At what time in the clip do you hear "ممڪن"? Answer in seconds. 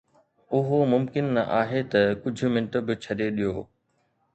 0.93-1.29